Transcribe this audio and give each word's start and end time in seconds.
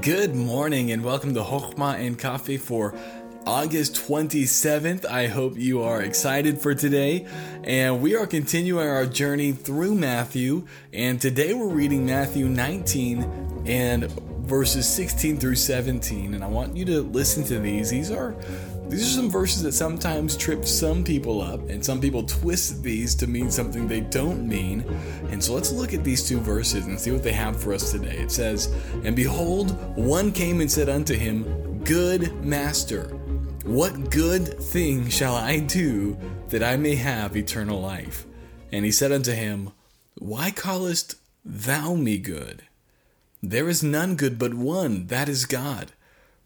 Good 0.00 0.34
morning 0.34 0.90
and 0.90 1.04
welcome 1.04 1.34
to 1.34 1.40
Hochma 1.40 2.04
and 2.04 2.18
Coffee 2.18 2.56
for 2.56 2.96
August 3.46 3.94
27th. 3.94 5.04
I 5.04 5.28
hope 5.28 5.56
you 5.56 5.82
are 5.82 6.02
excited 6.02 6.60
for 6.60 6.74
today. 6.74 7.28
And 7.62 8.02
we 8.02 8.16
are 8.16 8.26
continuing 8.26 8.88
our 8.88 9.06
journey 9.06 9.52
through 9.52 9.94
Matthew. 9.94 10.66
And 10.92 11.20
today 11.20 11.54
we're 11.54 11.68
reading 11.68 12.04
Matthew 12.04 12.48
19 12.48 13.62
and 13.66 14.10
verses 14.40 14.88
16 14.88 15.38
through 15.38 15.54
17. 15.54 16.34
And 16.34 16.42
I 16.42 16.48
want 16.48 16.76
you 16.76 16.84
to 16.86 17.02
listen 17.02 17.44
to 17.44 17.60
these. 17.60 17.90
These 17.90 18.10
are 18.10 18.34
these 18.88 19.02
are 19.02 19.20
some 19.20 19.30
verses 19.30 19.62
that 19.62 19.72
sometimes 19.72 20.36
trip 20.36 20.66
some 20.66 21.02
people 21.02 21.40
up, 21.40 21.68
and 21.68 21.84
some 21.84 22.00
people 22.00 22.22
twist 22.22 22.82
these 22.82 23.14
to 23.16 23.26
mean 23.26 23.50
something 23.50 23.88
they 23.88 24.00
don't 24.00 24.46
mean. 24.46 24.80
And 25.30 25.42
so 25.42 25.54
let's 25.54 25.72
look 25.72 25.94
at 25.94 26.04
these 26.04 26.26
two 26.28 26.38
verses 26.38 26.86
and 26.86 26.98
see 26.98 27.10
what 27.10 27.22
they 27.22 27.32
have 27.32 27.60
for 27.60 27.72
us 27.72 27.90
today. 27.90 28.16
It 28.18 28.30
says, 28.30 28.74
And 29.04 29.16
behold, 29.16 29.72
one 29.96 30.32
came 30.32 30.60
and 30.60 30.70
said 30.70 30.88
unto 30.88 31.14
him, 31.14 31.82
Good 31.84 32.44
master, 32.44 33.04
what 33.64 34.10
good 34.10 34.58
thing 34.58 35.08
shall 35.08 35.34
I 35.34 35.58
do 35.58 36.18
that 36.48 36.62
I 36.62 36.76
may 36.76 36.94
have 36.96 37.36
eternal 37.36 37.80
life? 37.80 38.26
And 38.70 38.84
he 38.84 38.90
said 38.90 39.12
unto 39.12 39.32
him, 39.32 39.70
Why 40.18 40.50
callest 40.50 41.16
thou 41.44 41.94
me 41.94 42.18
good? 42.18 42.62
There 43.42 43.68
is 43.68 43.82
none 43.82 44.16
good 44.16 44.38
but 44.38 44.54
one, 44.54 45.06
that 45.08 45.28
is 45.28 45.46
God. 45.46 45.92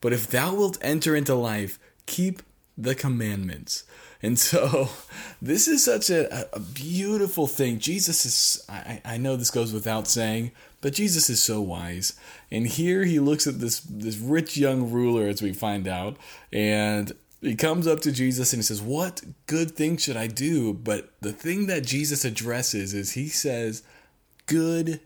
But 0.01 0.13
if 0.13 0.29
thou 0.29 0.55
wilt 0.55 0.79
enter 0.81 1.17
into 1.17 1.35
life, 1.35 1.79
keep 2.09 2.43
the 2.77 2.95
commandments. 2.95 3.85
And 4.23 4.39
so, 4.39 4.89
this 5.43 5.69
is 5.69 5.85
such 5.85 6.11
a, 6.11 6.49
a 6.55 6.59
beautiful 6.59 7.47
thing. 7.47 7.79
Jesus 7.79 8.25
is, 8.25 8.65
I, 8.69 9.01
I 9.05 9.17
know 9.19 9.37
this 9.37 9.51
goes 9.51 9.73
without 9.73 10.09
saying, 10.09 10.53
but 10.81 10.95
Jesus 10.95 11.29
is 11.29 11.43
so 11.43 11.61
wise. 11.61 12.19
And 12.51 12.67
here 12.67 13.05
he 13.05 13.21
looks 13.21 13.47
at 13.47 13.61
this, 13.61 13.81
this 13.81 14.17
rich 14.17 14.57
young 14.57 14.91
ruler, 14.91 15.29
as 15.29 15.43
we 15.43 15.53
find 15.53 15.87
out, 15.87 16.17
and 16.53 17.13
he 17.41 17.55
comes 17.55 17.87
up 17.87 18.01
to 18.01 18.11
Jesus 18.13 18.53
and 18.53 18.59
he 18.59 18.65
says, 18.65 18.83
What 18.83 19.23
good 19.47 19.73
thing 19.73 19.97
should 19.97 20.17
I 20.17 20.27
do? 20.27 20.73
But 20.73 21.13
the 21.21 21.33
thing 21.33 21.67
that 21.67 21.87
Jesus 21.87 22.25
addresses 22.25 22.95
is 22.95 23.13
he 23.13 23.29
says, 23.29 23.83
Good 24.47 25.01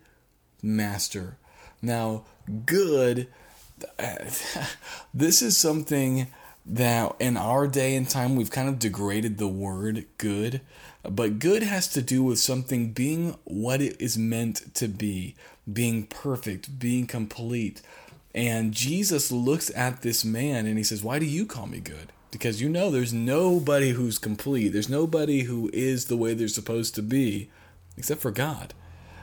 master. 0.62 1.36
Now, 1.82 2.24
good, 2.64 3.28
this 5.14 5.42
is 5.42 5.56
something 5.56 6.28
that 6.64 7.14
in 7.18 7.36
our 7.36 7.66
day 7.66 7.96
and 7.96 8.08
time 8.08 8.36
we've 8.36 8.50
kind 8.50 8.68
of 8.68 8.78
degraded 8.78 9.38
the 9.38 9.48
word 9.48 10.04
good 10.18 10.60
but 11.02 11.40
good 11.40 11.62
has 11.62 11.88
to 11.88 12.00
do 12.00 12.22
with 12.22 12.38
something 12.38 12.92
being 12.92 13.36
what 13.44 13.80
it 13.80 14.00
is 14.00 14.16
meant 14.16 14.72
to 14.74 14.86
be 14.86 15.34
being 15.72 16.06
perfect 16.06 16.78
being 16.78 17.06
complete. 17.06 17.82
And 18.34 18.72
jesus 18.72 19.32
looks 19.32 19.70
at 19.76 20.02
this 20.02 20.24
man 20.24 20.66
and 20.66 20.78
he 20.78 20.84
says 20.84 21.02
why 21.02 21.18
do 21.18 21.26
you 21.26 21.46
call 21.46 21.66
me 21.66 21.80
good? 21.80 22.12
Because 22.30 22.62
you 22.62 22.68
know 22.68 22.90
there's 22.90 23.12
nobody 23.12 23.90
who's 23.90 24.18
complete. 24.18 24.68
There's 24.68 24.88
nobody 24.88 25.42
who 25.42 25.68
is 25.74 26.06
the 26.06 26.16
way 26.16 26.32
they're 26.32 26.48
supposed 26.48 26.94
to 26.94 27.02
be 27.02 27.50
except 27.96 28.22
for 28.22 28.30
god 28.30 28.72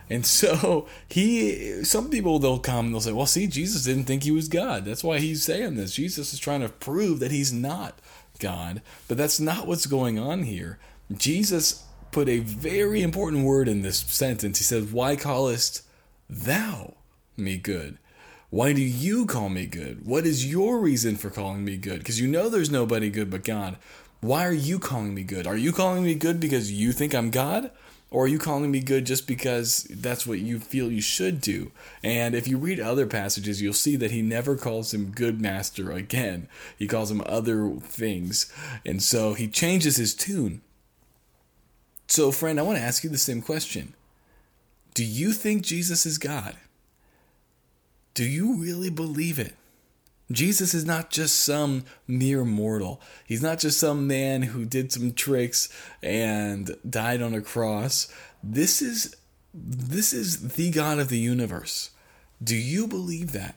and 0.10 0.26
so 0.26 0.88
he, 1.08 1.84
some 1.84 2.10
people 2.10 2.40
they'll 2.40 2.60
come 2.60 2.88
and 2.88 2.96
they'll 2.96 3.02
say, 3.02 3.12
well, 3.12 3.26
see, 3.26 3.48
Jesus 3.48 3.84
didn't 3.84 4.06
think 4.06 4.24
he 4.24 4.32
was 4.32 4.48
God. 4.48 4.86
That's 4.86 5.04
why 5.04 5.20
he's 5.20 5.44
saying 5.44 5.76
this. 5.76 5.94
Jesus 5.94 6.34
is 6.34 6.40
trying 6.40 6.62
to 6.62 6.70
prove 6.70 7.20
that 7.20 7.32
he's 7.32 7.54
not 7.54 8.00
God. 8.40 8.82
But 9.08 9.18
that's 9.18 9.40
not 9.40 9.68
what's 9.68 9.86
going 9.86 10.18
on 10.18 10.44
here. 10.44 10.80
Jesus 11.16 11.84
put 12.12 12.28
a 12.28 12.40
very 12.40 13.02
important 13.02 13.46
word 13.46 13.68
in 13.68 13.82
this 13.82 14.00
sentence. 14.00 14.58
He 14.58 14.64
says, 14.64 14.92
Why 14.92 15.16
callest 15.16 15.84
thou 16.30 16.96
me 17.38 17.58
good? 17.58 17.98
Why 18.50 18.74
do 18.74 18.82
you 18.82 19.28
call 19.28 19.50
me 19.50 19.68
good? 19.68 20.08
What 20.08 20.26
is 20.26 20.52
your 20.52 20.80
reason 20.80 21.18
for 21.18 21.30
calling 21.30 21.64
me 21.64 21.78
good? 21.78 22.00
Because 22.00 22.20
you 22.20 22.28
know 22.28 22.50
there's 22.50 22.72
nobody 22.72 23.12
good 23.12 23.30
but 23.30 23.44
God. 23.44 23.78
Why 24.22 24.46
are 24.46 24.52
you 24.52 24.80
calling 24.80 25.14
me 25.14 25.24
good? 25.24 25.46
Are 25.46 25.56
you 25.56 25.72
calling 25.72 26.04
me 26.04 26.16
good 26.16 26.40
because 26.40 26.72
you 26.72 26.92
think 26.92 27.14
I'm 27.14 27.30
God? 27.30 27.70
Or 28.12 28.24
are 28.24 28.28
you 28.28 28.40
calling 28.40 28.72
me 28.72 28.80
good 28.80 29.06
just 29.06 29.28
because 29.28 29.84
that's 29.84 30.26
what 30.26 30.40
you 30.40 30.60
feel 30.60 30.92
you 30.92 31.02
should 31.02 31.42
do? 31.42 31.72
And 32.04 32.34
if 32.34 32.48
you 32.48 32.58
read 32.58 32.80
other 32.80 33.06
passages, 33.06 33.62
you'll 33.62 33.74
see 33.74 33.96
that 33.98 34.10
he 34.10 34.24
never 34.24 34.56
calls 34.56 34.94
him 34.94 35.12
good 35.12 35.40
master 35.40 35.92
again. 35.92 36.48
He 36.78 36.88
calls 36.88 37.12
him 37.12 37.22
other 37.28 37.70
things. 37.82 38.52
And 38.84 39.04
so 39.04 39.36
he 39.36 39.48
changes 39.48 39.98
his 39.98 40.16
tune. 40.16 40.62
So, 42.08 42.32
friend, 42.32 42.60
I 42.60 42.64
want 42.64 42.80
to 42.80 42.84
ask 42.84 43.04
you 43.04 43.10
the 43.12 43.20
same 43.20 43.44
question 43.44 43.94
Do 44.96 45.06
you 45.06 45.32
think 45.32 45.62
Jesus 45.62 46.08
is 46.08 46.18
God? 46.18 46.56
Do 48.16 48.26
you 48.26 48.56
really 48.56 48.90
believe 48.90 49.38
it? 49.38 49.56
Jesus 50.32 50.74
is 50.74 50.86
not 50.86 51.10
just 51.10 51.40
some 51.40 51.84
mere 52.08 52.46
mortal. 52.46 53.02
He's 53.26 53.42
not 53.42 53.60
just 53.60 53.80
some 53.80 54.06
man 54.08 54.44
who 54.44 54.66
did 54.66 54.92
some 54.92 55.14
tricks 55.14 55.70
and 56.04 56.76
died 56.88 57.22
on 57.22 57.34
a 57.34 57.42
cross. 57.42 58.14
This 58.44 58.82
is 58.82 59.16
this 59.54 60.14
is 60.14 60.54
the 60.54 60.70
God 60.70 61.00
of 61.00 61.10
the 61.10 61.18
universe. 61.18 61.90
Do 62.44 62.56
you 62.56 62.88
believe 62.88 63.32
that? 63.32 63.56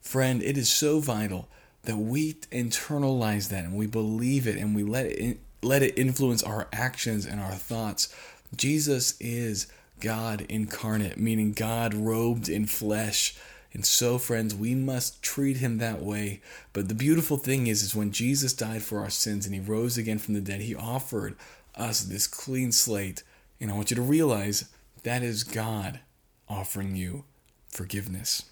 Friend, 0.00 0.42
it 0.42 0.56
is 0.56 0.70
so 0.70 1.00
vital 1.00 1.48
that 1.82 1.98
we 1.98 2.34
internalize 2.50 3.50
that 3.50 3.64
and 3.64 3.76
we 3.76 3.86
believe 3.86 4.46
it 4.46 4.56
and 4.56 4.74
we 4.74 4.82
let 4.82 5.06
it 5.06 5.38
let 5.62 5.82
it 5.82 5.98
influence 5.98 6.42
our 6.42 6.68
actions 6.72 7.26
and 7.26 7.40
our 7.40 7.52
thoughts. 7.52 8.14
Jesus 8.56 9.14
is 9.20 9.66
God 10.00 10.46
incarnate, 10.48 11.18
meaning 11.18 11.52
God 11.52 11.92
robed 11.92 12.48
in 12.48 12.66
flesh 12.66 13.36
and 13.72 13.84
so, 13.84 14.18
friends, 14.18 14.54
we 14.54 14.74
must 14.74 15.22
treat 15.22 15.58
him 15.58 15.78
that 15.78 16.00
way. 16.02 16.40
But 16.72 16.88
the 16.88 16.94
beautiful 16.94 17.36
thing 17.36 17.66
is, 17.66 17.82
is 17.82 17.94
when 17.94 18.12
Jesus 18.12 18.52
died 18.52 18.82
for 18.82 19.00
our 19.00 19.10
sins 19.10 19.44
and 19.44 19.54
he 19.54 19.60
rose 19.60 19.98
again 19.98 20.18
from 20.18 20.34
the 20.34 20.40
dead, 20.40 20.62
he 20.62 20.74
offered 20.74 21.36
us 21.74 22.00
this 22.00 22.26
clean 22.26 22.72
slate. 22.72 23.22
And 23.60 23.70
I 23.70 23.74
want 23.74 23.90
you 23.90 23.96
to 23.96 24.02
realize 24.02 24.70
that 25.02 25.22
is 25.22 25.44
God 25.44 26.00
offering 26.48 26.96
you 26.96 27.24
forgiveness. 27.68 28.44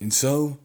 And 0.00 0.12
so, 0.12 0.58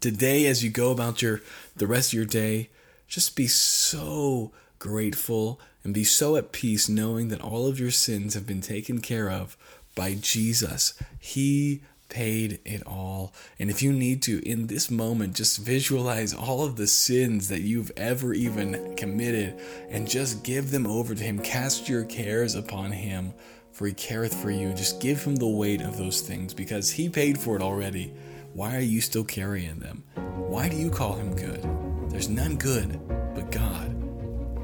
today, 0.00 0.46
as 0.46 0.62
you 0.62 0.70
go 0.70 0.92
about 0.92 1.22
your 1.22 1.40
the 1.76 1.86
rest 1.86 2.10
of 2.10 2.14
your 2.14 2.24
day, 2.24 2.70
just 3.08 3.34
be 3.34 3.48
so 3.48 4.52
grateful 4.78 5.60
and 5.84 5.92
be 5.92 6.04
so 6.04 6.36
at 6.36 6.52
peace 6.52 6.88
knowing 6.88 7.28
that 7.28 7.40
all 7.40 7.66
of 7.66 7.80
your 7.80 7.90
sins 7.90 8.34
have 8.34 8.46
been 8.46 8.60
taken 8.60 9.00
care 9.00 9.30
of 9.30 9.56
by 9.94 10.14
Jesus. 10.14 10.94
He 11.18 11.82
paid 12.12 12.60
it 12.66 12.86
all. 12.86 13.32
And 13.58 13.70
if 13.70 13.82
you 13.82 13.90
need 13.90 14.20
to, 14.22 14.46
in 14.46 14.66
this 14.66 14.90
moment, 14.90 15.34
just 15.34 15.58
visualize 15.58 16.34
all 16.34 16.62
of 16.62 16.76
the 16.76 16.86
sins 16.86 17.48
that 17.48 17.62
you've 17.62 17.90
ever 17.96 18.34
even 18.34 18.94
committed 18.96 19.58
and 19.88 20.08
just 20.08 20.44
give 20.44 20.70
them 20.70 20.86
over 20.86 21.14
to 21.14 21.24
Him. 21.24 21.38
Cast 21.38 21.88
your 21.88 22.04
cares 22.04 22.54
upon 22.54 22.92
Him, 22.92 23.32
for 23.72 23.86
He 23.86 23.94
careth 23.94 24.34
for 24.34 24.50
you. 24.50 24.74
Just 24.74 25.00
give 25.00 25.24
Him 25.24 25.36
the 25.36 25.48
weight 25.48 25.80
of 25.80 25.96
those 25.96 26.20
things 26.20 26.52
because 26.52 26.90
He 26.90 27.08
paid 27.08 27.38
for 27.38 27.56
it 27.56 27.62
already. 27.62 28.12
Why 28.52 28.76
are 28.76 28.80
you 28.80 29.00
still 29.00 29.24
carrying 29.24 29.78
them? 29.78 30.04
Why 30.36 30.68
do 30.68 30.76
you 30.76 30.90
call 30.90 31.14
Him 31.14 31.34
good? 31.34 31.66
There's 32.10 32.28
none 32.28 32.56
good 32.56 33.00
but 33.34 33.50
God. 33.50 33.96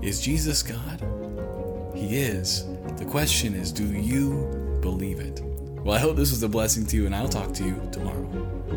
Is 0.04 0.20
Jesus 0.20 0.62
God? 0.62 1.00
He 1.94 2.18
is. 2.18 2.66
The 2.98 3.06
question 3.06 3.54
is 3.54 3.72
do 3.72 3.86
you 3.86 4.78
believe 4.82 5.18
it? 5.18 5.47
Well, 5.84 5.96
I 5.96 6.00
hope 6.00 6.16
this 6.16 6.30
was 6.30 6.42
a 6.42 6.48
blessing 6.48 6.84
to 6.86 6.96
you, 6.96 7.06
and 7.06 7.14
I'll 7.14 7.28
talk 7.28 7.52
to 7.54 7.64
you 7.64 7.80
tomorrow. 7.92 8.67